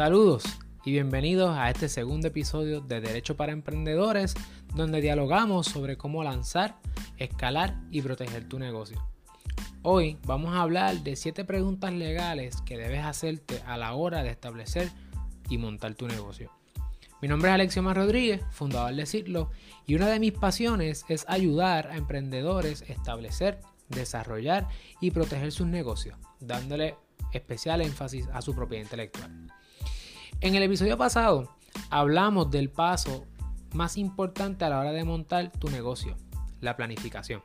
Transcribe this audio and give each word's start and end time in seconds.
Saludos 0.00 0.44
y 0.82 0.92
bienvenidos 0.92 1.58
a 1.58 1.68
este 1.68 1.86
segundo 1.90 2.28
episodio 2.28 2.80
de 2.80 3.02
Derecho 3.02 3.36
para 3.36 3.52
Emprendedores, 3.52 4.32
donde 4.74 5.02
dialogamos 5.02 5.66
sobre 5.66 5.98
cómo 5.98 6.24
lanzar, 6.24 6.78
escalar 7.18 7.76
y 7.90 8.00
proteger 8.00 8.48
tu 8.48 8.58
negocio. 8.58 9.06
Hoy 9.82 10.16
vamos 10.24 10.54
a 10.54 10.62
hablar 10.62 11.02
de 11.02 11.16
7 11.16 11.44
preguntas 11.44 11.92
legales 11.92 12.62
que 12.62 12.78
debes 12.78 13.04
hacerte 13.04 13.60
a 13.66 13.76
la 13.76 13.92
hora 13.92 14.22
de 14.22 14.30
establecer 14.30 14.88
y 15.50 15.58
montar 15.58 15.94
tu 15.96 16.08
negocio. 16.08 16.50
Mi 17.20 17.28
nombre 17.28 17.50
es 17.50 17.56
Alexio 17.56 17.82
Mar 17.82 17.98
Rodríguez, 17.98 18.40
fundador 18.52 18.94
de 18.94 19.04
Ciclo, 19.04 19.50
y 19.86 19.96
una 19.96 20.08
de 20.08 20.18
mis 20.18 20.32
pasiones 20.32 21.04
es 21.10 21.26
ayudar 21.28 21.88
a 21.88 21.98
emprendedores 21.98 22.80
a 22.88 22.92
establecer, 22.94 23.60
desarrollar 23.90 24.66
y 24.98 25.10
proteger 25.10 25.52
sus 25.52 25.66
negocios, 25.66 26.16
dándole 26.40 26.96
especial 27.34 27.82
énfasis 27.82 28.28
a 28.32 28.40
su 28.40 28.54
propiedad 28.54 28.84
intelectual. 28.84 29.30
En 30.42 30.54
el 30.54 30.62
episodio 30.62 30.96
pasado 30.96 31.50
hablamos 31.90 32.50
del 32.50 32.70
paso 32.70 33.26
más 33.74 33.98
importante 33.98 34.64
a 34.64 34.70
la 34.70 34.78
hora 34.80 34.92
de 34.92 35.04
montar 35.04 35.52
tu 35.52 35.68
negocio, 35.68 36.16
la 36.62 36.78
planificación. 36.78 37.42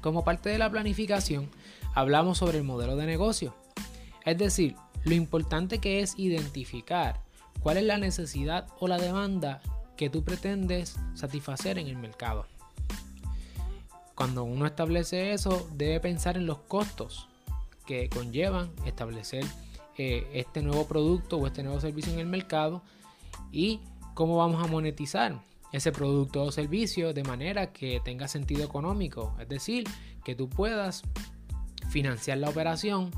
Como 0.00 0.22
parte 0.22 0.48
de 0.48 0.58
la 0.58 0.70
planificación, 0.70 1.50
hablamos 1.94 2.38
sobre 2.38 2.58
el 2.58 2.62
modelo 2.62 2.94
de 2.94 3.06
negocio, 3.06 3.52
es 4.24 4.38
decir, 4.38 4.76
lo 5.02 5.16
importante 5.16 5.80
que 5.80 5.98
es 5.98 6.16
identificar 6.16 7.24
cuál 7.58 7.78
es 7.78 7.84
la 7.84 7.98
necesidad 7.98 8.68
o 8.78 8.86
la 8.86 8.98
demanda 8.98 9.60
que 9.96 10.08
tú 10.08 10.22
pretendes 10.22 10.96
satisfacer 11.14 11.78
en 11.78 11.88
el 11.88 11.96
mercado. 11.96 12.46
Cuando 14.14 14.44
uno 14.44 14.66
establece 14.66 15.32
eso, 15.32 15.68
debe 15.74 15.98
pensar 15.98 16.36
en 16.36 16.46
los 16.46 16.58
costos 16.58 17.28
que 17.86 18.08
conllevan 18.08 18.70
establecer 18.86 19.44
eh, 19.98 20.28
este 20.32 20.62
nuevo 20.62 20.86
producto 20.86 21.36
o 21.38 21.46
este 21.46 21.62
nuevo 21.62 21.80
servicio 21.80 22.12
en 22.12 22.20
el 22.20 22.26
mercado 22.26 22.82
y 23.50 23.80
cómo 24.14 24.36
vamos 24.36 24.64
a 24.64 24.70
monetizar 24.70 25.42
ese 25.72 25.92
producto 25.92 26.44
o 26.44 26.52
servicio 26.52 27.12
de 27.12 27.24
manera 27.24 27.72
que 27.72 28.00
tenga 28.04 28.28
sentido 28.28 28.64
económico, 28.64 29.34
es 29.40 29.48
decir, 29.48 29.84
que 30.24 30.34
tú 30.34 30.48
puedas 30.48 31.02
financiar 31.90 32.38
la 32.38 32.48
operación 32.48 33.10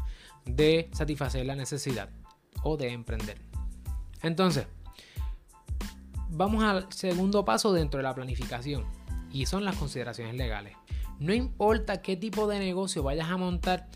de 0.44 0.88
satisfacer 0.92 1.46
la 1.46 1.54
necesidad 1.54 2.08
o 2.62 2.76
de 2.76 2.92
emprender. 2.92 3.38
Entonces, 4.22 4.66
vamos 6.30 6.62
al 6.64 6.90
segundo 6.92 7.44
paso 7.44 7.72
dentro 7.72 7.98
de 7.98 8.04
la 8.04 8.14
planificación 8.14 8.84
y 9.32 9.46
son 9.46 9.64
las 9.64 9.76
consideraciones 9.76 10.34
legales. 10.34 10.76
No 11.18 11.34
importa 11.34 12.00
qué 12.00 12.16
tipo 12.16 12.46
de 12.46 12.58
negocio 12.58 13.02
vayas 13.02 13.28
a 13.28 13.36
montar, 13.36 13.88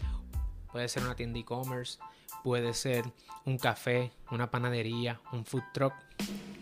puede 0.75 0.89
ser 0.89 1.05
una 1.05 1.15
tienda 1.15 1.39
e-commerce, 1.39 2.01
puede 2.43 2.75
ser 2.75 3.05
un 3.45 3.59
café, 3.59 4.11
una 4.33 4.51
panadería, 4.51 5.21
un 5.33 5.45
food 5.45 5.63
truck, 5.73 5.95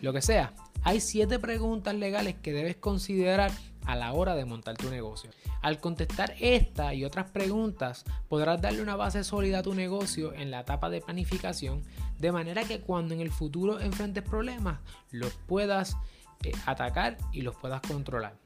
lo 0.02 0.12
que 0.12 0.20
sea. 0.20 0.52
Hay 0.82 1.00
siete 1.00 1.38
preguntas 1.38 1.94
legales 1.94 2.34
que 2.34 2.52
debes 2.52 2.76
considerar 2.76 3.50
a 3.86 3.96
la 3.96 4.12
hora 4.12 4.34
de 4.34 4.44
montar 4.44 4.76
tu 4.76 4.90
negocio. 4.90 5.30
Al 5.62 5.80
contestar 5.80 6.34
esta 6.38 6.92
y 6.92 7.06
otras 7.06 7.30
preguntas, 7.30 8.04
podrás 8.28 8.60
darle 8.60 8.82
una 8.82 8.96
base 8.96 9.24
sólida 9.24 9.60
a 9.60 9.62
tu 9.62 9.72
negocio 9.72 10.34
en 10.34 10.50
la 10.50 10.60
etapa 10.60 10.90
de 10.90 11.00
planificación, 11.00 11.82
de 12.18 12.32
manera 12.32 12.64
que 12.64 12.80
cuando 12.80 13.14
en 13.14 13.22
el 13.22 13.30
futuro 13.30 13.80
enfrentes 13.80 14.24
problemas, 14.24 14.80
los 15.10 15.32
puedas 15.46 15.96
eh, 16.42 16.52
atacar 16.66 17.16
y 17.32 17.40
los 17.40 17.56
puedas 17.56 17.80
controlar. 17.80 18.36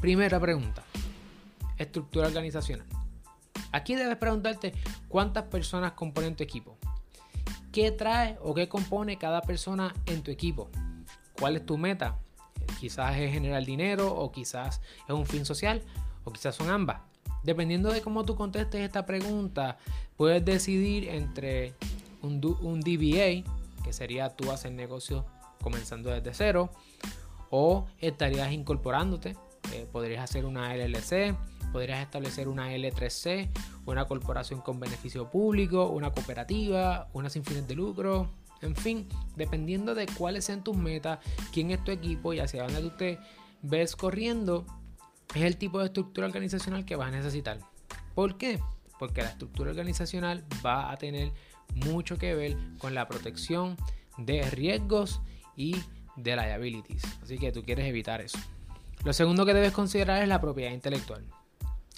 Primera 0.00 0.38
pregunta. 0.38 0.84
Estructura 1.78 2.28
organizacional. 2.28 3.01
Aquí 3.72 3.94
debes 3.94 4.16
preguntarte 4.16 4.72
cuántas 5.08 5.44
personas 5.44 5.92
componen 5.92 6.36
tu 6.36 6.44
equipo. 6.44 6.76
¿Qué 7.72 7.90
trae 7.90 8.38
o 8.42 8.54
qué 8.54 8.68
compone 8.68 9.16
cada 9.16 9.40
persona 9.40 9.94
en 10.06 10.22
tu 10.22 10.30
equipo? 10.30 10.70
¿Cuál 11.38 11.56
es 11.56 11.66
tu 11.66 11.78
meta? 11.78 12.18
Quizás 12.78 13.16
es 13.16 13.32
generar 13.32 13.64
dinero 13.64 14.14
o 14.14 14.30
quizás 14.30 14.80
es 15.08 15.14
un 15.14 15.26
fin 15.26 15.44
social 15.44 15.82
o 16.24 16.32
quizás 16.32 16.54
son 16.54 16.68
ambas. 16.68 17.00
Dependiendo 17.42 17.90
de 17.90 18.02
cómo 18.02 18.24
tú 18.24 18.36
contestes 18.36 18.82
esta 18.82 19.04
pregunta, 19.04 19.78
puedes 20.16 20.44
decidir 20.44 21.08
entre 21.08 21.74
un, 22.22 22.40
DBA, 22.40 23.42
que 23.82 23.92
sería 23.92 24.30
tú 24.30 24.50
hacer 24.52 24.72
negocio 24.72 25.24
comenzando 25.60 26.10
desde 26.10 26.34
cero, 26.34 26.70
o 27.50 27.86
estarías 27.98 28.52
incorporándote. 28.52 29.36
Eh, 29.72 29.86
podrías 29.90 30.22
hacer 30.22 30.44
una 30.44 30.74
LLC, 30.74 31.34
podrías 31.72 32.00
establecer 32.00 32.48
una 32.48 32.72
L3C, 32.74 33.48
una 33.86 34.06
corporación 34.06 34.60
con 34.60 34.80
beneficio 34.80 35.30
público, 35.30 35.88
una 35.88 36.10
cooperativa, 36.10 37.08
una 37.12 37.30
sin 37.30 37.44
fines 37.44 37.66
de 37.66 37.74
lucro, 37.74 38.30
en 38.62 38.76
fin, 38.76 39.08
dependiendo 39.36 39.94
de 39.94 40.06
cuáles 40.06 40.44
sean 40.44 40.62
tus 40.62 40.76
metas, 40.76 41.18
quién 41.52 41.70
es 41.72 41.82
tu 41.82 41.90
equipo 41.90 42.32
y 42.32 42.38
hacia 42.38 42.62
dónde 42.62 42.80
tú 42.80 42.90
te 42.90 43.18
ves 43.62 43.96
corriendo, 43.96 44.64
es 45.34 45.42
el 45.42 45.56
tipo 45.56 45.80
de 45.80 45.86
estructura 45.86 46.26
organizacional 46.26 46.84
que 46.84 46.96
vas 46.96 47.08
a 47.08 47.16
necesitar. 47.16 47.58
¿Por 48.14 48.38
qué? 48.38 48.60
Porque 48.98 49.22
la 49.22 49.30
estructura 49.30 49.70
organizacional 49.70 50.44
va 50.64 50.92
a 50.92 50.96
tener 50.96 51.32
mucho 51.74 52.18
que 52.18 52.34
ver 52.34 52.56
con 52.78 52.94
la 52.94 53.08
protección 53.08 53.76
de 54.16 54.48
riesgos 54.50 55.20
y 55.56 55.76
de 56.16 56.36
liabilities. 56.36 57.02
Así 57.22 57.38
que 57.38 57.50
tú 57.50 57.64
quieres 57.64 57.86
evitar 57.86 58.20
eso. 58.20 58.38
Lo 59.04 59.12
segundo 59.12 59.44
que 59.44 59.54
debes 59.54 59.72
considerar 59.72 60.22
es 60.22 60.28
la 60.28 60.40
propiedad 60.40 60.70
intelectual. 60.70 61.24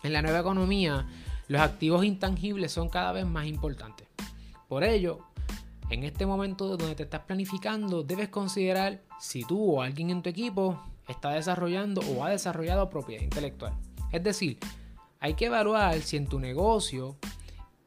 En 0.03 0.12
la 0.12 0.22
nueva 0.22 0.41
economía, 0.41 1.06
los 1.49 1.60
activos 1.60 2.05
intangibles 2.05 2.72
son 2.72 2.88
cada 2.88 3.12
vez 3.12 3.27
más 3.27 3.47
importantes. 3.47 4.09
Por 4.69 4.84
ello, 4.84 5.21
en 5.91 6.05
este 6.05 6.27
momento 6.27 6.77
donde 6.77 6.94
te 6.94 7.03
estás 7.03 7.21
planificando, 7.21 8.03
debes 8.03 8.28
considerar 8.28 9.03
si 9.21 9.44
tú 9.44 9.75
o 9.75 9.83
alguien 9.83 10.10
en 10.10 10.22
tu 10.22 10.31
equipo 10.31 10.81
está 11.06 11.31
desarrollando 11.31 12.00
o 12.00 12.25
ha 12.25 12.31
desarrollado 12.31 12.88
propiedad 12.88 13.22
intelectual. 13.22 13.75
Es 14.10 14.22
decir, 14.22 14.59
hay 15.21 15.34
que 15.34 15.47
evaluar 15.47 16.00
si 16.00 16.16
en 16.16 16.27
tu 16.27 16.38
negocio 16.38 17.16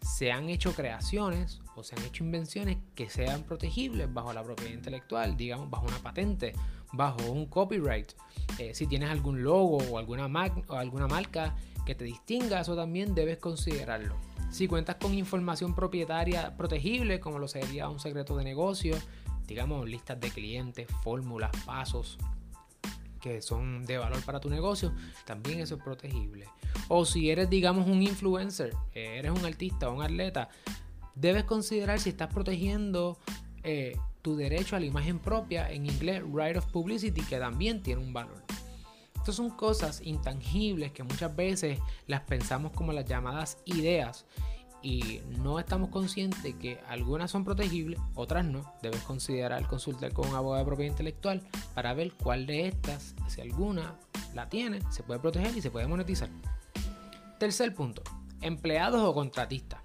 se 0.01 0.31
han 0.31 0.49
hecho 0.49 0.73
creaciones 0.73 1.59
o 1.75 1.83
se 1.83 1.95
han 1.95 2.03
hecho 2.03 2.23
invenciones 2.23 2.77
que 2.95 3.09
sean 3.09 3.43
protegibles 3.43 4.11
bajo 4.11 4.33
la 4.33 4.43
propiedad 4.43 4.73
intelectual, 4.73 5.35
digamos, 5.35 5.69
bajo 5.69 5.85
una 5.87 5.99
patente, 5.99 6.53
bajo 6.93 7.31
un 7.31 7.47
copyright. 7.47 8.13
Eh, 8.57 8.73
si 8.73 8.87
tienes 8.87 9.09
algún 9.09 9.43
logo 9.43 9.77
o 9.77 9.97
alguna, 9.97 10.27
o 10.67 10.75
alguna 10.75 11.07
marca 11.07 11.55
que 11.87 11.95
te 11.95 12.03
distinga, 12.03 12.59
eso 12.59 12.75
también 12.75 13.15
debes 13.15 13.37
considerarlo. 13.37 14.17
Si 14.51 14.67
cuentas 14.67 14.97
con 14.97 15.13
información 15.13 15.73
propietaria 15.73 16.55
protegible, 16.57 17.21
como 17.21 17.39
lo 17.39 17.47
sería 17.47 17.87
un 17.87 18.01
secreto 18.01 18.35
de 18.35 18.43
negocio, 18.43 18.97
digamos 19.47 19.87
listas 19.87 20.19
de 20.19 20.29
clientes, 20.29 20.87
fórmulas, 21.01 21.49
pasos 21.65 22.17
que 23.21 23.41
son 23.41 23.85
de 23.85 23.97
valor 23.97 24.21
para 24.25 24.41
tu 24.41 24.49
negocio, 24.49 24.93
también 25.25 25.61
eso 25.61 25.75
es 25.75 25.81
protegible. 25.81 26.45
O 26.89 27.05
si 27.05 27.29
eres, 27.29 27.49
digamos, 27.49 27.87
un 27.87 28.03
influencer, 28.03 28.73
eres 28.93 29.31
un 29.31 29.45
artista 29.45 29.89
o 29.89 29.93
un 29.95 30.03
atleta, 30.03 30.49
debes 31.15 31.45
considerar 31.45 32.01
si 32.01 32.09
estás 32.09 32.31
protegiendo 32.33 33.17
eh, 33.63 33.97
tu 34.21 34.35
derecho 34.35 34.75
a 34.75 34.81
la 34.81 34.85
imagen 34.85 35.19
propia, 35.19 35.71
en 35.71 35.85
inglés, 35.85 36.21
right 36.33 36.57
of 36.57 36.65
publicity, 36.67 37.21
que 37.21 37.39
también 37.39 37.81
tiene 37.81 38.01
un 38.01 38.11
valor. 38.11 38.46
Estas 39.27 39.35
son 39.45 39.49
cosas 39.49 39.99
intangibles 40.05 40.93
que 40.93 41.03
muchas 41.03 41.35
veces 41.35 41.81
las 42.05 42.21
pensamos 42.21 42.71
como 42.71 42.93
las 42.93 43.03
llamadas 43.03 43.57
ideas 43.65 44.25
y 44.81 45.19
no 45.39 45.59
estamos 45.59 45.89
conscientes 45.89 46.55
que 46.55 46.79
algunas 46.87 47.29
son 47.29 47.43
protegibles, 47.43 47.99
otras 48.15 48.45
no. 48.45 48.73
Debes 48.81 49.01
considerar 49.01 49.67
consultar 49.67 50.13
con 50.13 50.29
un 50.29 50.35
abogado 50.35 50.63
de 50.63 50.65
propiedad 50.65 50.91
intelectual 50.91 51.41
para 51.73 51.93
ver 51.93 52.13
cuál 52.13 52.45
de 52.45 52.69
estas, 52.69 53.15
si 53.27 53.41
alguna 53.41 53.95
la 54.33 54.47
tiene, 54.47 54.79
se 54.93 55.03
puede 55.03 55.19
proteger 55.19 55.57
y 55.57 55.61
se 55.61 55.71
puede 55.71 55.87
monetizar. 55.87 56.29
Tercer 57.37 57.75
punto, 57.75 58.03
empleados 58.39 59.01
o 59.01 59.13
contratistas. 59.13 59.81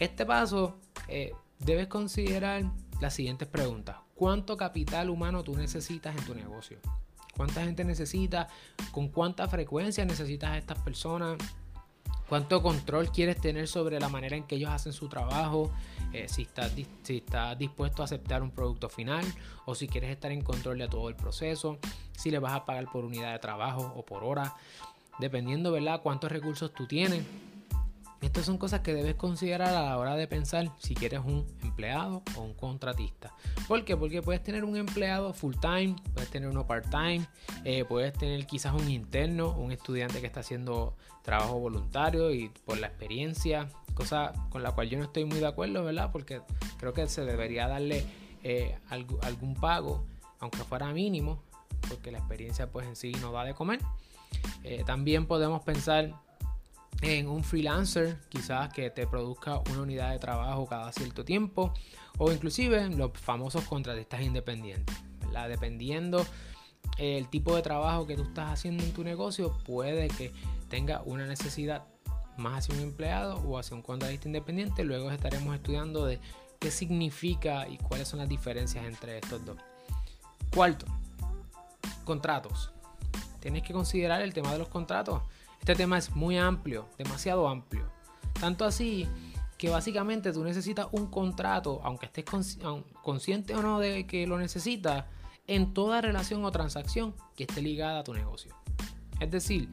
Este 0.00 0.26
paso 0.26 0.80
eh, 1.06 1.30
debes 1.60 1.86
considerar 1.86 2.64
las 3.00 3.14
siguientes 3.14 3.46
preguntas. 3.46 3.98
¿Cuánto 4.16 4.56
capital 4.56 5.10
humano 5.10 5.44
tú 5.44 5.54
necesitas 5.54 6.16
en 6.16 6.24
tu 6.24 6.34
negocio? 6.34 6.80
Cuánta 7.36 7.62
gente 7.62 7.84
necesita, 7.84 8.48
con 8.92 9.08
cuánta 9.08 9.46
frecuencia 9.48 10.04
necesitas 10.04 10.50
a 10.50 10.58
estas 10.58 10.78
personas, 10.78 11.36
cuánto 12.28 12.62
control 12.62 13.10
quieres 13.10 13.40
tener 13.40 13.68
sobre 13.68 14.00
la 14.00 14.08
manera 14.08 14.36
en 14.36 14.44
que 14.44 14.56
ellos 14.56 14.70
hacen 14.70 14.92
su 14.92 15.08
trabajo, 15.08 15.70
eh, 16.12 16.28
si, 16.28 16.42
estás, 16.42 16.72
si 17.02 17.22
dispuesto 17.58 18.02
a 18.02 18.04
aceptar 18.04 18.42
un 18.42 18.50
producto 18.50 18.88
final 18.88 19.24
o 19.64 19.74
si 19.74 19.86
quieres 19.88 20.10
estar 20.10 20.32
en 20.32 20.42
control 20.42 20.78
de 20.78 20.88
todo 20.88 21.08
el 21.08 21.16
proceso, 21.16 21.78
si 22.12 22.30
le 22.30 22.38
vas 22.38 22.54
a 22.54 22.64
pagar 22.64 22.90
por 22.90 23.04
unidad 23.04 23.32
de 23.32 23.38
trabajo 23.38 23.92
o 23.96 24.04
por 24.04 24.24
hora, 24.24 24.54
dependiendo, 25.18 25.72
¿verdad?, 25.72 26.00
cuántos 26.02 26.30
recursos 26.30 26.72
tú 26.72 26.86
tienes. 26.86 27.24
Estas 28.26 28.44
son 28.44 28.58
cosas 28.58 28.80
que 28.80 28.92
debes 28.92 29.14
considerar 29.14 29.72
a 29.72 29.82
la 29.82 29.96
hora 29.98 30.16
de 30.16 30.26
pensar 30.26 30.72
si 30.80 30.96
quieres 30.96 31.20
un 31.24 31.46
empleado 31.62 32.24
o 32.34 32.42
un 32.42 32.54
contratista. 32.54 33.32
¿Por 33.68 33.84
qué? 33.84 33.96
Porque 33.96 34.20
puedes 34.20 34.42
tener 34.42 34.64
un 34.64 34.76
empleado 34.76 35.32
full 35.32 35.54
time, 35.60 35.94
puedes 36.12 36.28
tener 36.28 36.48
uno 36.48 36.66
part 36.66 36.90
time, 36.90 37.24
eh, 37.64 37.84
puedes 37.84 38.12
tener 38.14 38.44
quizás 38.44 38.74
un 38.74 38.90
interno, 38.90 39.52
un 39.52 39.70
estudiante 39.70 40.20
que 40.20 40.26
está 40.26 40.40
haciendo 40.40 40.96
trabajo 41.22 41.60
voluntario 41.60 42.32
y 42.32 42.48
por 42.64 42.78
la 42.78 42.88
experiencia, 42.88 43.68
cosa 43.94 44.32
con 44.50 44.64
la 44.64 44.72
cual 44.72 44.90
yo 44.90 44.98
no 44.98 45.04
estoy 45.04 45.24
muy 45.24 45.38
de 45.38 45.46
acuerdo, 45.46 45.84
¿verdad? 45.84 46.10
Porque 46.10 46.42
creo 46.78 46.92
que 46.92 47.06
se 47.06 47.24
debería 47.24 47.68
darle 47.68 48.04
eh, 48.42 48.76
algún 48.90 49.54
pago, 49.54 50.04
aunque 50.40 50.58
fuera 50.64 50.92
mínimo, 50.92 51.44
porque 51.88 52.10
la 52.10 52.18
experiencia 52.18 52.72
pues 52.72 52.88
en 52.88 52.96
sí 52.96 53.12
no 53.20 53.30
da 53.30 53.44
de 53.44 53.54
comer. 53.54 53.78
Eh, 54.64 54.82
también 54.84 55.26
podemos 55.26 55.62
pensar 55.62 56.25
en 57.02 57.28
un 57.28 57.44
freelancer, 57.44 58.18
quizás 58.28 58.72
que 58.72 58.90
te 58.90 59.06
produzca 59.06 59.60
una 59.70 59.82
unidad 59.82 60.12
de 60.12 60.18
trabajo 60.18 60.66
cada 60.66 60.92
cierto 60.92 61.24
tiempo, 61.24 61.72
o 62.18 62.32
inclusive 62.32 62.88
los 62.90 63.12
famosos 63.12 63.64
contratistas 63.64 64.22
independientes. 64.22 64.96
Dependiendo 65.48 66.24
el 66.96 67.28
tipo 67.28 67.54
de 67.54 67.60
trabajo 67.60 68.06
que 68.06 68.16
tú 68.16 68.22
estás 68.22 68.50
haciendo 68.52 68.82
en 68.82 68.92
tu 68.94 69.04
negocio, 69.04 69.58
puede 69.66 70.08
que 70.08 70.32
tenga 70.70 71.02
una 71.04 71.26
necesidad 71.26 71.84
más 72.38 72.58
hacia 72.58 72.74
un 72.74 72.80
empleado 72.80 73.36
o 73.40 73.58
hacia 73.58 73.76
un 73.76 73.82
contratista 73.82 74.28
independiente. 74.28 74.82
Luego 74.82 75.10
estaremos 75.10 75.54
estudiando 75.54 76.06
de 76.06 76.20
qué 76.58 76.70
significa 76.70 77.68
y 77.68 77.76
cuáles 77.76 78.08
son 78.08 78.20
las 78.20 78.28
diferencias 78.30 78.86
entre 78.86 79.18
estos 79.18 79.44
dos. 79.44 79.58
Cuarto, 80.54 80.86
contratos. 82.04 82.72
Tienes 83.40 83.62
que 83.62 83.74
considerar 83.74 84.22
el 84.22 84.32
tema 84.32 84.52
de 84.52 84.58
los 84.58 84.68
contratos. 84.68 85.20
Este 85.66 85.82
tema 85.82 85.98
es 85.98 86.14
muy 86.14 86.38
amplio, 86.38 86.88
demasiado 86.96 87.48
amplio. 87.48 87.90
Tanto 88.38 88.64
así 88.64 89.08
que 89.58 89.68
básicamente 89.68 90.32
tú 90.32 90.44
necesitas 90.44 90.86
un 90.92 91.08
contrato, 91.08 91.80
aunque 91.82 92.06
estés 92.06 92.24
consciente 93.02 93.52
o 93.52 93.62
no 93.62 93.80
de 93.80 94.06
que 94.06 94.28
lo 94.28 94.38
necesitas, 94.38 95.06
en 95.48 95.74
toda 95.74 96.00
relación 96.00 96.44
o 96.44 96.52
transacción 96.52 97.16
que 97.34 97.42
esté 97.42 97.62
ligada 97.62 97.98
a 97.98 98.04
tu 98.04 98.14
negocio. 98.14 98.54
Es 99.18 99.28
decir, 99.28 99.68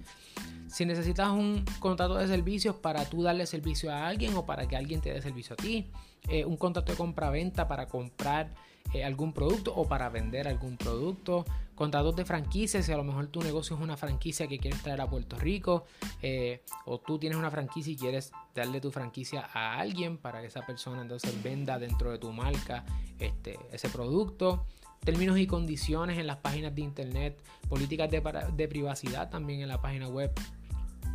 si 0.67 0.83
necesitas 0.83 1.29
un 1.29 1.63
contrato 1.79 2.15
de 2.15 2.27
servicios 2.27 2.75
para 2.75 3.05
tú 3.05 3.21
darle 3.21 3.45
servicio 3.45 3.91
a 3.91 4.07
alguien 4.07 4.35
o 4.35 4.47
para 4.47 4.67
que 4.67 4.75
alguien 4.75 4.99
te 4.99 5.13
dé 5.13 5.21
servicio 5.21 5.53
a 5.53 5.57
ti, 5.57 5.91
eh, 6.27 6.43
un 6.43 6.57
contrato 6.57 6.91
de 6.91 6.97
compra-venta 6.97 7.67
para 7.67 7.85
comprar 7.85 8.51
eh, 8.95 9.03
algún 9.03 9.31
producto 9.31 9.71
o 9.75 9.87
para 9.87 10.09
vender 10.09 10.47
algún 10.47 10.75
producto, 10.75 11.45
contratos 11.83 12.15
de 12.15 12.23
franquicias, 12.23 12.85
si 12.85 12.93
a 12.93 12.95
lo 12.95 13.03
mejor 13.03 13.27
tu 13.27 13.41
negocio 13.41 13.75
es 13.75 13.81
una 13.81 13.97
franquicia 13.97 14.47
que 14.47 14.57
quieres 14.57 14.81
traer 14.81 15.01
a 15.01 15.09
Puerto 15.09 15.35
Rico, 15.37 15.83
eh, 16.21 16.63
o 16.85 16.97
tú 16.97 17.19
tienes 17.19 17.37
una 17.37 17.51
franquicia 17.51 17.91
y 17.91 17.97
quieres 17.97 18.31
darle 18.55 18.79
tu 18.79 18.89
franquicia 18.89 19.49
a 19.53 19.77
alguien 19.77 20.17
para 20.17 20.39
que 20.39 20.47
esa 20.47 20.65
persona 20.65 21.01
entonces 21.01 21.43
venda 21.43 21.77
dentro 21.77 22.09
de 22.09 22.19
tu 22.19 22.31
marca 22.31 22.85
este, 23.19 23.59
ese 23.73 23.89
producto. 23.89 24.65
Términos 25.03 25.37
y 25.37 25.45
condiciones 25.45 26.17
en 26.17 26.25
las 26.25 26.37
páginas 26.37 26.73
de 26.73 26.79
internet, 26.79 27.37
políticas 27.67 28.09
de, 28.09 28.21
de 28.55 28.67
privacidad 28.69 29.29
también 29.29 29.59
en 29.59 29.67
la 29.67 29.81
página 29.81 30.07
web. 30.07 30.31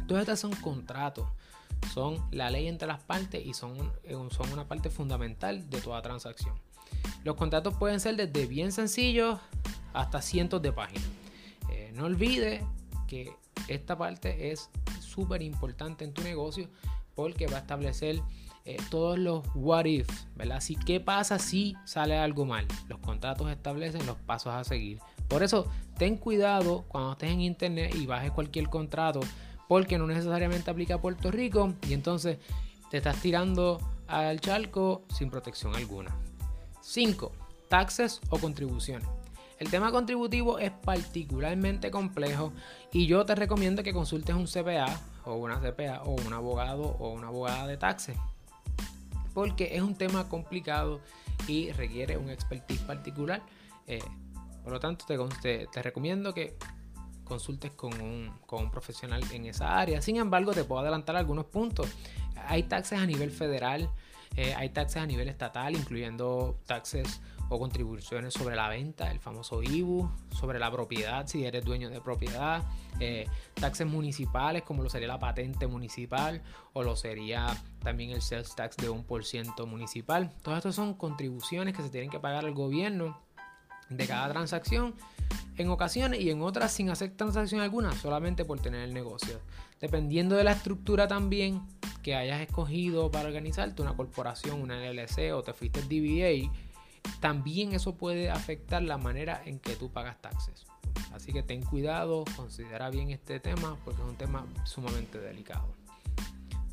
Todas 0.07 0.21
estas 0.21 0.41
son 0.41 0.55
contratos 0.57 1.27
son 1.95 2.19
la 2.31 2.51
ley 2.51 2.67
entre 2.67 2.89
las 2.89 3.03
partes 3.03 3.47
y 3.47 3.55
son, 3.55 3.79
eh, 4.03 4.17
son 4.31 4.53
una 4.53 4.67
parte 4.67 4.91
fundamental 4.91 5.71
de 5.71 5.81
toda 5.81 6.03
transacción. 6.03 6.55
Los 7.25 7.37
contratos 7.37 7.75
pueden 7.75 8.01
ser 8.01 8.17
desde 8.17 8.47
bien 8.47 8.73
sencillos 8.73 9.39
hasta 9.99 10.23
cientos 10.23 10.63
de 10.63 10.73
páginas. 10.73 11.09
Eh, 11.71 11.91
no 11.95 12.05
olvides 12.05 12.63
que 13.09 13.33
esta 13.67 13.99
parte 13.99 14.53
es 14.53 14.71
súper 15.01 15.43
importante 15.43 16.05
en 16.05 16.13
tu 16.13 16.23
negocio 16.23 16.69
porque 17.17 17.49
va 17.49 17.57
a 17.57 17.61
establecer 17.61 18.23
eh, 18.65 18.77
todos 18.91 19.19
los 19.19 19.45
what 19.55 19.87
if, 19.87 20.09
¿verdad? 20.37 20.61
Si, 20.61 20.77
¿Qué 20.77 21.01
pasa 21.01 21.41
si 21.41 21.75
sale 21.85 22.17
algo 22.17 22.45
mal? 22.45 22.67
Los 22.89 23.01
contratos 23.01 23.51
establecen 23.51 24.07
los 24.07 24.17
pasos 24.19 24.55
a 24.55 24.63
seguir. 24.63 25.01
Por 25.27 25.43
eso, 25.43 25.67
ten 25.99 26.17
cuidado 26.17 26.85
cuando 26.87 27.13
estés 27.13 27.31
en 27.33 27.41
internet 27.41 27.93
y 27.97 28.07
bajes 28.07 28.31
cualquier 28.31 28.69
contrato 28.69 29.21
porque 29.67 29.99
no 29.99 30.07
necesariamente 30.07 30.71
aplica 30.71 30.95
a 30.95 31.01
Puerto 31.01 31.33
Rico 31.33 31.75
y 31.89 31.93
entonces 31.93 32.39
te 32.91 32.99
estás 32.99 33.21
tirando 33.21 33.81
al 34.07 34.41
charco 34.41 35.03
sin 35.13 35.29
protección 35.29 35.75
alguna. 35.75 36.17
5. 36.83 37.33
Taxes 37.69 38.21
o 38.31 38.39
contribuciones. 38.39 39.09
El 39.59 39.71
tema 39.71 39.91
contributivo 39.91 40.59
es 40.59 40.71
particularmente 40.71 41.91
complejo 41.91 42.53
y 42.93 43.07
yo 43.07 43.25
te 43.27 43.35
recomiendo 43.35 43.83
que 43.83 43.93
consultes 43.93 44.37
un 44.37 44.47
CPA 44.47 45.01
o 45.25 45.35
una 45.35 45.61
CPA 45.61 46.03
o 46.05 46.13
un 46.13 46.33
abogado 46.33 46.85
o 46.85 47.13
una 47.13 47.29
abogada 47.29 47.67
de 47.67 47.77
taxes 47.77 48.17
porque 49.39 49.77
es 49.77 49.83
un 49.83 49.95
tema 49.95 50.29
complicado 50.29 51.01
y 51.47 51.71
requiere 51.71 52.17
un 52.17 52.29
expertise 52.29 52.81
particular. 52.81 53.41
Eh, 53.87 54.03
por 54.65 54.73
lo 54.73 54.81
tanto, 54.81 55.05
te, 55.41 55.69
te, 55.69 55.81
recomiendo 55.81 56.35
que 56.35 56.57
consultes 57.23 57.71
con 57.71 58.01
un, 58.01 58.33
con 58.47 58.65
un, 58.65 58.71
profesional 58.73 59.23
en 59.33 59.47
esa 59.47 59.79
área. 59.79 60.03
Sin 60.03 60.17
embargo, 60.17 60.53
te 60.53 60.65
puedo 60.65 60.81
adelantar 60.81 61.15
algunos 61.15 61.45
puntos. 61.45 61.87
Hay 62.49 62.65
taxes 62.65 62.99
a 62.99 63.07
nivel 63.07 63.31
federal, 63.31 63.89
eh, 64.37 64.55
hay 64.55 64.71
taxes 64.71 65.03
a 65.03 65.07
nivel 65.07 65.29
estatal, 65.29 65.75
incluyendo 65.75 66.59
taxes 66.67 67.21
o 67.49 67.59
contribuciones 67.59 68.35
sobre 68.35 68.57
la 68.57 68.69
venta, 68.69 69.11
el 69.11 69.21
famoso 69.21 69.63
IBU, 69.63 70.11
sobre 70.31 70.59
la 70.59 70.71
propiedad, 70.71 71.27
si 71.27 71.45
eres 71.45 71.65
dueño 71.65 71.89
de 71.89 72.01
propiedad, 72.01 72.63
eh, 73.01 73.27
taxes 73.55 73.87
municipales, 73.87 74.63
como 74.63 74.83
lo 74.83 74.91
sería 74.91 75.09
la 75.09 75.19
patente 75.19 75.67
municipal 75.67 76.43
o 76.75 76.83
lo 76.83 76.95
sería 76.95 77.47
también 77.83 78.11
el 78.11 78.21
sales 78.21 78.55
tax 78.55 78.77
de 78.77 78.91
un 78.91 79.05
por 79.05 79.25
ciento 79.25 79.67
municipal. 79.67 80.31
Todas 80.43 80.59
estas 80.59 80.75
son 80.75 80.95
contribuciones 80.95 81.75
que 81.75 81.83
se 81.83 81.91
tienen 81.91 82.11
que 82.11 82.21
pagar 82.21 82.45
al 82.45 82.53
gobierno 82.53 83.19
de 83.89 84.07
cada 84.07 84.29
transacción 84.29 84.95
en 85.57 85.71
ocasiones 85.71 86.21
y 86.21 86.31
en 86.31 86.43
otras 86.43 86.73
sin 86.73 86.91
hacer 86.91 87.17
transacción 87.17 87.61
alguna, 87.61 87.93
solamente 87.93 88.45
por 88.45 88.61
tener 88.61 88.83
el 88.83 88.95
negocio. 88.95 89.41
Dependiendo 89.81 90.37
de 90.37 90.45
la 90.45 90.53
estructura 90.53 91.09
también 91.09 91.63
que 92.03 92.15
hayas 92.15 92.41
escogido 92.41 93.11
para 93.11 93.29
organizarte, 93.29 93.83
una 93.83 93.97
corporación, 93.97 94.61
una 94.61 94.77
LLC 94.77 95.33
o 95.35 95.43
te 95.43 95.53
fuiste 95.53 95.83
DBA, 95.83 96.53
también 97.21 97.73
eso 97.73 97.95
puede 97.97 98.31
afectar 98.31 98.83
la 98.83 98.99
manera 98.99 99.43
en 99.45 99.59
que 99.59 99.77
tú 99.77 99.91
pagas 99.91 100.21
taxes. 100.21 100.67
Así 101.13 101.33
que 101.33 101.43
ten 101.43 101.63
cuidado, 101.63 102.25
considera 102.37 102.91
bien 102.91 103.11
este 103.11 103.41
tema 103.41 103.77
porque 103.85 104.03
es 104.03 104.09
un 104.09 104.17
tema 104.17 104.47
sumamente 104.65 105.19
delicado. 105.19 105.75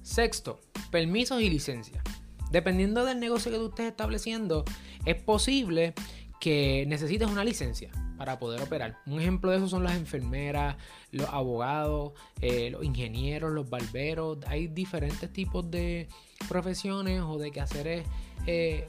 Sexto, 0.01 0.59
permisos 0.91 1.41
y 1.41 1.49
licencias. 1.49 2.03
Dependiendo 2.51 3.05
del 3.05 3.19
negocio 3.19 3.51
que 3.51 3.57
tú 3.57 3.69
estés 3.69 3.87
estableciendo, 3.87 4.63
es 5.05 5.21
posible 5.21 5.93
que 6.39 6.85
necesites 6.87 7.29
una 7.29 7.43
licencia 7.43 7.91
para 8.17 8.39
poder 8.39 8.61
operar. 8.61 8.97
Un 9.05 9.19
ejemplo 9.19 9.51
de 9.51 9.57
eso 9.57 9.67
son 9.67 9.83
las 9.83 9.95
enfermeras, 9.95 10.75
los 11.11 11.27
abogados, 11.29 12.13
eh, 12.41 12.69
los 12.71 12.83
ingenieros, 12.83 13.51
los 13.51 13.69
barberos. 13.69 14.39
Hay 14.47 14.67
diferentes 14.67 15.31
tipos 15.31 15.69
de 15.69 16.07
profesiones 16.47 17.21
o 17.21 17.37
de 17.37 17.51
quehaceres 17.51 18.05
eh, 18.47 18.87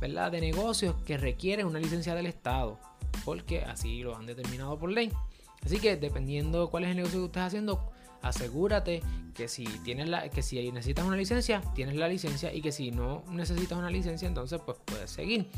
¿verdad? 0.00 0.32
de 0.32 0.40
negocios 0.40 0.94
que 1.04 1.16
requieren 1.16 1.66
una 1.66 1.78
licencia 1.78 2.14
del 2.14 2.26
Estado, 2.26 2.78
porque 3.24 3.62
así 3.62 4.02
lo 4.02 4.16
han 4.16 4.26
determinado 4.26 4.78
por 4.78 4.90
ley. 4.90 5.10
Así 5.64 5.78
que 5.78 5.96
dependiendo 5.96 6.70
cuál 6.70 6.84
es 6.84 6.90
el 6.90 6.96
negocio 6.96 7.20
que 7.20 7.26
estés 7.26 7.42
haciendo, 7.42 7.92
asegúrate 8.22 9.02
que 9.34 9.48
si 9.48 9.64
tienes 9.64 10.08
la, 10.08 10.28
que 10.28 10.42
si 10.42 10.70
necesitas 10.70 11.04
una 11.04 11.16
licencia, 11.16 11.60
tienes 11.74 11.96
la 11.96 12.08
licencia 12.08 12.52
y 12.52 12.60
que 12.62 12.72
si 12.72 12.90
no 12.90 13.24
necesitas 13.30 13.78
una 13.78 13.90
licencia, 13.90 14.28
entonces 14.28 14.60
pues 14.64 14.78
puedes 14.84 15.10
seguir. 15.10 15.48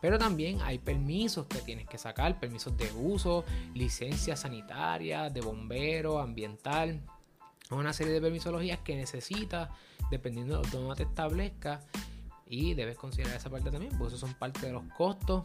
Pero 0.00 0.18
también 0.18 0.60
hay 0.62 0.78
permisos 0.78 1.46
que 1.46 1.58
tienes 1.58 1.88
que 1.88 1.98
sacar, 1.98 2.38
permisos 2.38 2.76
de 2.76 2.90
uso, 2.92 3.44
licencias 3.74 4.40
sanitarias, 4.40 5.32
de 5.32 5.40
bombero, 5.40 6.20
ambiental, 6.20 7.00
una 7.70 7.92
serie 7.92 8.12
de 8.14 8.20
permisologías 8.20 8.78
que 8.80 8.96
necesitas 8.96 9.68
dependiendo 10.10 10.62
de 10.62 10.70
dónde 10.70 10.96
te 10.96 11.02
establezcas 11.02 11.84
y 12.46 12.74
debes 12.74 12.96
considerar 12.96 13.36
esa 13.36 13.50
parte 13.50 13.70
también, 13.70 13.92
porque 13.98 14.14
eso 14.14 14.26
son 14.26 14.34
parte 14.34 14.66
de 14.66 14.72
los 14.72 14.84
costos, 14.96 15.44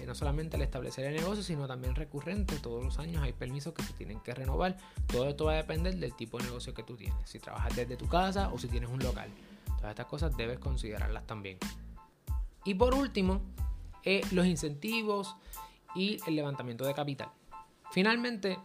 eh, 0.00 0.06
no 0.06 0.14
solamente 0.14 0.56
al 0.56 0.62
establecer 0.62 1.04
el 1.06 1.14
negocio, 1.14 1.44
sino 1.44 1.68
también 1.68 1.94
recurrente. 1.94 2.56
Todos 2.58 2.84
los 2.84 2.98
años 2.98 3.22
hay 3.22 3.32
permisos 3.32 3.72
que 3.72 3.82
se 3.84 3.92
tienen 3.92 4.20
que 4.20 4.34
renovar. 4.34 4.76
Todo 5.06 5.28
esto 5.28 5.44
va 5.44 5.52
a 5.52 5.56
depender 5.56 5.96
del 5.96 6.14
tipo 6.14 6.38
de 6.38 6.44
negocio 6.44 6.74
que 6.74 6.82
tú 6.82 6.96
tienes, 6.96 7.16
si 7.28 7.38
trabajas 7.38 7.76
desde 7.76 7.96
tu 7.96 8.08
casa 8.08 8.50
o 8.52 8.58
si 8.58 8.66
tienes 8.66 8.90
un 8.90 8.98
local. 8.98 9.30
Todas 9.76 9.90
estas 9.90 10.06
cosas 10.06 10.36
debes 10.36 10.58
considerarlas 10.58 11.26
también. 11.26 11.58
Y 12.64 12.74
por 12.74 12.94
último, 12.94 13.40
eh, 14.04 14.22
los 14.32 14.46
incentivos 14.46 15.36
y 15.94 16.18
el 16.26 16.36
levantamiento 16.36 16.84
de 16.84 16.94
capital. 16.94 17.28
Finalmente, 17.92 18.58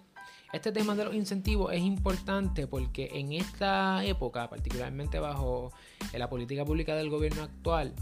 este 0.54 0.72
tema 0.72 0.96
de 0.96 1.06
los 1.06 1.16
incentivos 1.16 1.74
es 1.74 1.82
importante 1.82 2.68
porque 2.68 3.10
en 3.14 3.34
esta 3.34 4.06
época, 4.06 4.50
particularmente 4.50 5.20
bajo 5.20 5.72
la 6.14 6.30
política 6.30 6.64
pública 6.64 6.96
del 6.96 7.10
gobierno 7.10 7.44
actual, 7.44 7.94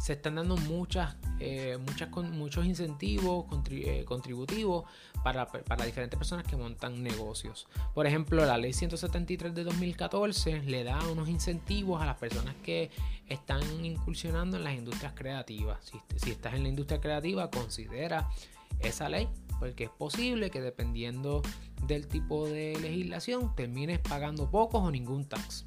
se 0.00 0.14
están 0.14 0.36
dando 0.36 0.56
muchas, 0.56 1.14
eh, 1.40 1.78
muchas 1.86 2.08
muchos 2.10 2.64
incentivos 2.64 3.44
eh, 3.70 4.04
contributivos 4.06 4.84
para, 5.22 5.46
para, 5.46 5.84
diferentes 5.84 6.16
personas 6.16 6.46
que 6.46 6.56
montan 6.56 7.02
negocios. 7.02 7.68
Por 7.94 8.06
ejemplo, 8.06 8.46
la 8.46 8.56
ley 8.56 8.72
173 8.72 9.54
de 9.54 9.62
2014 9.62 10.62
le 10.62 10.84
da 10.84 10.98
unos 11.08 11.28
incentivos 11.28 12.00
a 12.00 12.06
las 12.06 12.16
personas 12.16 12.54
que 12.64 12.90
están 13.28 13.62
incursionando 13.84 14.56
en 14.56 14.64
las 14.64 14.74
industrias 14.74 15.12
creativas. 15.14 15.78
Si, 15.84 16.00
si 16.16 16.30
estás 16.30 16.54
en 16.54 16.62
la 16.62 16.70
industria 16.70 16.98
creativa, 16.98 17.50
considera 17.50 18.30
esa 18.78 19.10
ley, 19.10 19.28
porque 19.58 19.84
es 19.84 19.90
posible 19.90 20.50
que 20.50 20.62
dependiendo 20.62 21.42
del 21.86 22.08
tipo 22.08 22.48
de 22.48 22.78
legislación 22.80 23.54
termines 23.54 23.98
pagando 23.98 24.50
pocos 24.50 24.82
o 24.82 24.90
ningún 24.90 25.26
tax. 25.26 25.66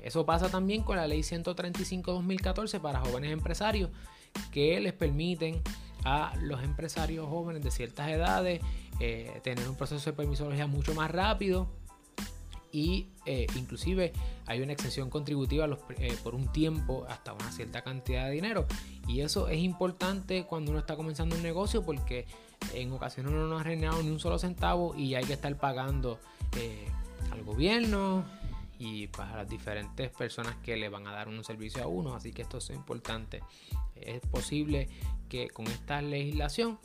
Eso 0.00 0.24
pasa 0.24 0.48
también 0.48 0.82
con 0.82 0.96
la 0.96 1.06
ley 1.06 1.20
135-2014 1.20 2.80
para 2.80 3.00
jóvenes 3.00 3.32
empresarios 3.32 3.90
que 4.52 4.78
les 4.80 4.92
permiten 4.92 5.62
a 6.04 6.34
los 6.40 6.62
empresarios 6.62 7.28
jóvenes 7.28 7.62
de 7.62 7.70
ciertas 7.70 8.08
edades 8.08 8.60
eh, 9.00 9.40
tener 9.42 9.68
un 9.68 9.76
proceso 9.76 10.10
de 10.10 10.16
permisología 10.16 10.66
mucho 10.66 10.94
más 10.94 11.10
rápido 11.10 11.68
y 12.70 13.08
eh, 13.24 13.46
inclusive 13.56 14.12
hay 14.46 14.60
una 14.60 14.72
exención 14.72 15.08
contributiva 15.08 15.68
eh, 15.98 16.16
por 16.22 16.34
un 16.34 16.52
tiempo 16.52 17.06
hasta 17.08 17.32
una 17.32 17.50
cierta 17.50 17.82
cantidad 17.82 18.26
de 18.26 18.32
dinero. 18.32 18.66
Y 19.06 19.20
eso 19.20 19.48
es 19.48 19.58
importante 19.58 20.44
cuando 20.44 20.70
uno 20.70 20.80
está 20.80 20.94
comenzando 20.94 21.34
un 21.34 21.42
negocio 21.42 21.82
porque 21.82 22.26
en 22.74 22.92
ocasiones 22.92 23.32
uno 23.32 23.46
no 23.46 23.58
ha 23.58 23.62
renegado 23.62 24.02
ni 24.02 24.10
un 24.10 24.20
solo 24.20 24.38
centavo 24.38 24.94
y 24.94 25.14
hay 25.14 25.24
que 25.24 25.32
estar 25.32 25.56
pagando 25.56 26.18
al 27.32 27.42
gobierno 27.42 28.24
y 28.78 29.08
para 29.08 29.36
las 29.36 29.48
diferentes 29.48 30.10
personas 30.10 30.56
que 30.62 30.76
le 30.76 30.88
van 30.88 31.06
a 31.06 31.12
dar 31.12 31.28
un 31.28 31.42
servicio 31.44 31.82
a 31.82 31.86
uno. 31.86 32.14
Así 32.14 32.32
que 32.32 32.42
esto 32.42 32.58
es 32.58 32.70
importante. 32.70 33.42
Es 33.96 34.20
posible 34.20 34.88
que 35.28 35.48
con 35.48 35.66
esta 35.66 36.00
legislación 36.00 36.78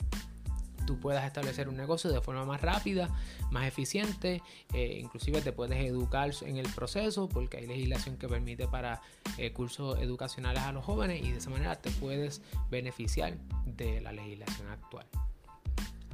tú 0.86 0.98
puedas 0.98 1.24
establecer 1.24 1.68
un 1.68 1.76
negocio 1.76 2.12
de 2.12 2.20
forma 2.20 2.44
más 2.44 2.60
rápida, 2.60 3.08
más 3.50 3.66
eficiente, 3.66 4.42
eh, 4.72 4.98
inclusive 5.02 5.40
te 5.40 5.52
puedes 5.52 5.82
educar 5.82 6.30
en 6.42 6.56
el 6.58 6.68
proceso 6.68 7.28
porque 7.28 7.58
hay 7.58 7.66
legislación 7.66 8.16
que 8.16 8.28
permite 8.28 8.68
para 8.68 9.00
eh, 9.38 9.52
cursos 9.52 9.98
educacionales 10.00 10.62
a 10.62 10.72
los 10.72 10.84
jóvenes 10.84 11.24
y 11.24 11.32
de 11.32 11.38
esa 11.38 11.50
manera 11.50 11.76
te 11.76 11.90
puedes 11.90 12.42
beneficiar 12.70 13.38
de 13.64 14.00
la 14.00 14.12
legislación 14.12 14.68
actual. 14.68 15.06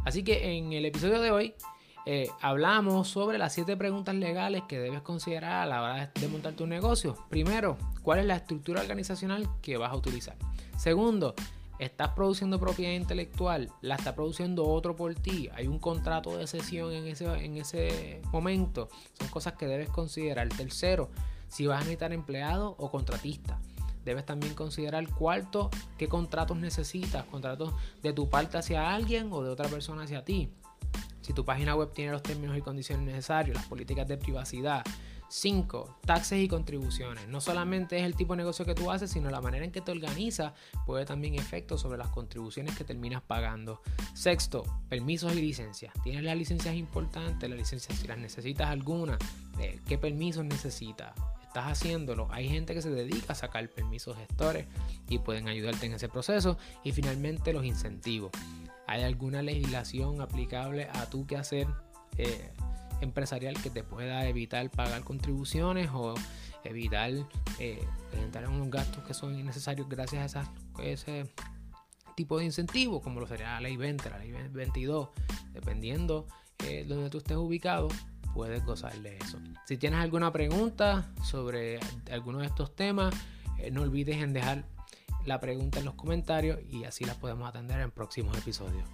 Así 0.04 0.22
que 0.22 0.56
en 0.56 0.72
el 0.72 0.86
episodio 0.86 1.20
de 1.20 1.30
hoy 1.30 1.54
eh, 2.12 2.28
hablamos 2.40 3.06
sobre 3.06 3.38
las 3.38 3.52
siete 3.52 3.76
preguntas 3.76 4.16
legales 4.16 4.64
que 4.66 4.80
debes 4.80 5.00
considerar 5.00 5.62
a 5.62 5.66
la 5.66 5.80
hora 5.80 6.10
de 6.12 6.26
montar 6.26 6.54
tu 6.54 6.66
negocio. 6.66 7.16
Primero, 7.28 7.78
¿cuál 8.02 8.18
es 8.18 8.26
la 8.26 8.34
estructura 8.34 8.80
organizacional 8.80 9.48
que 9.62 9.76
vas 9.76 9.92
a 9.92 9.96
utilizar? 9.96 10.34
Segundo, 10.76 11.36
¿estás 11.78 12.08
produciendo 12.08 12.58
propiedad 12.58 12.94
intelectual? 12.94 13.70
¿La 13.80 13.94
está 13.94 14.16
produciendo 14.16 14.66
otro 14.66 14.96
por 14.96 15.14
ti? 15.14 15.50
¿Hay 15.54 15.68
un 15.68 15.78
contrato 15.78 16.36
de 16.36 16.48
sesión 16.48 16.92
en 16.92 17.06
ese, 17.06 17.26
en 17.26 17.56
ese 17.58 18.20
momento? 18.32 18.88
Son 19.16 19.28
cosas 19.28 19.52
que 19.52 19.68
debes 19.68 19.88
considerar. 19.88 20.48
Tercero, 20.48 21.10
si 21.46 21.68
vas 21.68 21.76
a 21.76 21.80
necesitar 21.82 22.12
empleado 22.12 22.74
o 22.76 22.90
contratista. 22.90 23.60
Debes 24.04 24.26
también 24.26 24.54
considerar 24.54 25.06
cuarto, 25.10 25.70
qué 25.96 26.08
contratos 26.08 26.56
necesitas, 26.56 27.24
contratos 27.26 27.72
de 28.02 28.12
tu 28.12 28.28
parte 28.28 28.58
hacia 28.58 28.92
alguien 28.92 29.28
o 29.30 29.44
de 29.44 29.50
otra 29.50 29.68
persona 29.68 30.02
hacia 30.02 30.24
ti. 30.24 30.50
Si 31.20 31.32
tu 31.32 31.44
página 31.44 31.74
web 31.74 31.92
tiene 31.92 32.12
los 32.12 32.22
términos 32.22 32.56
y 32.56 32.62
condiciones 32.62 33.04
necesarios, 33.04 33.56
las 33.56 33.66
políticas 33.66 34.06
de 34.08 34.16
privacidad. 34.16 34.84
5. 35.30 35.98
Taxes 36.04 36.40
y 36.40 36.48
contribuciones. 36.48 37.28
No 37.28 37.40
solamente 37.40 37.98
es 37.98 38.04
el 38.04 38.16
tipo 38.16 38.32
de 38.32 38.38
negocio 38.38 38.64
que 38.64 38.74
tú 38.74 38.90
haces, 38.90 39.12
sino 39.12 39.30
la 39.30 39.40
manera 39.40 39.64
en 39.64 39.70
que 39.70 39.80
te 39.80 39.92
organizas 39.92 40.54
puede 40.86 41.04
también 41.04 41.36
efecto 41.36 41.78
sobre 41.78 41.98
las 41.98 42.08
contribuciones 42.08 42.76
que 42.76 42.82
terminas 42.82 43.22
pagando. 43.22 43.80
Sexto, 44.12 44.64
permisos 44.88 45.32
y 45.34 45.40
licencias. 45.40 45.94
Tienes 46.02 46.24
las 46.24 46.36
licencias 46.36 46.74
importantes, 46.74 47.48
las 47.48 47.58
licencias 47.58 47.96
si 47.96 48.08
las 48.08 48.18
necesitas 48.18 48.70
alguna, 48.70 49.18
eh, 49.60 49.78
qué 49.86 49.98
permisos 49.98 50.44
necesitas. 50.44 51.12
Estás 51.46 51.66
haciéndolo. 51.66 52.28
Hay 52.32 52.48
gente 52.48 52.74
que 52.74 52.82
se 52.82 52.90
dedica 52.90 53.32
a 53.32 53.36
sacar 53.36 53.68
permisos 53.70 54.16
gestores 54.16 54.66
y 55.08 55.18
pueden 55.18 55.48
ayudarte 55.48 55.86
en 55.86 55.94
ese 55.94 56.08
proceso. 56.08 56.58
Y 56.82 56.90
finalmente 56.90 57.52
los 57.52 57.64
incentivos. 57.64 58.32
¿Hay 58.90 59.04
alguna 59.04 59.40
legislación 59.40 60.20
aplicable 60.20 60.88
a 60.92 61.08
tu 61.08 61.24
quehacer 61.24 61.68
eh, 62.18 62.50
empresarial 63.00 63.54
que 63.62 63.70
te 63.70 63.84
pueda 63.84 64.26
evitar 64.26 64.68
pagar 64.68 65.04
contribuciones 65.04 65.90
o 65.94 66.14
evitar 66.64 67.12
eh, 67.60 67.86
presentar 68.10 68.48
unos 68.48 68.68
gastos 68.68 69.04
que 69.04 69.14
son 69.14 69.38
innecesarios 69.38 69.88
gracias 69.88 70.34
a 70.34 70.52
ese 70.82 71.30
tipo 72.16 72.40
de 72.40 72.46
incentivo, 72.46 73.00
como 73.00 73.20
lo 73.20 73.28
sería 73.28 73.52
la 73.52 73.60
ley 73.60 73.76
20, 73.76 74.10
la 74.10 74.18
ley 74.18 74.32
22, 74.50 75.10
dependiendo 75.52 76.26
de 76.58 76.80
eh, 76.80 76.84
donde 76.84 77.10
tú 77.10 77.18
estés 77.18 77.36
ubicado, 77.36 77.86
puedes 78.34 78.64
gozar 78.64 79.00
de 79.02 79.18
eso. 79.18 79.38
Si 79.66 79.76
tienes 79.76 80.00
alguna 80.00 80.32
pregunta 80.32 81.12
sobre 81.22 81.78
alguno 82.10 82.40
de 82.40 82.46
estos 82.46 82.74
temas, 82.74 83.14
no 83.70 83.82
olvides 83.82 84.16
en 84.16 84.32
dejar 84.32 84.64
la 85.24 85.40
pregunta 85.40 85.78
en 85.78 85.84
los 85.84 85.94
comentarios 85.94 86.58
y 86.70 86.84
así 86.84 87.04
la 87.04 87.14
podemos 87.14 87.48
atender 87.48 87.80
en 87.80 87.90
próximos 87.90 88.36
episodios. 88.36 88.84